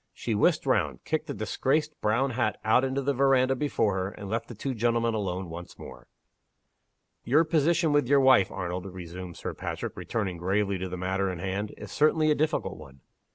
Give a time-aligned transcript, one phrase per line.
[0.15, 4.27] She whisked round, kicked the disgraced brown hat out into the veranda before her, and
[4.31, 6.07] left the two gentlemen alone once more.
[7.23, 11.37] "Your position with your wife, Arnold," resumed Sir Patrick, returning gravely to the matter in
[11.37, 13.01] hand, "is certainly a difficult one."